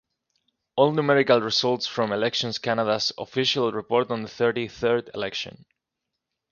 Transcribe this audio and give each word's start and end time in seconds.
All 0.77 0.93
numerical 0.93 1.41
results 1.41 1.85
from 1.85 2.11
Elections 2.11 2.57
Canada's 2.57 3.11
Official 3.19 3.71
Report 3.71 4.09
on 4.09 4.23
the 4.23 4.27
Thirty-Third 4.29 5.11
Election. 5.13 5.63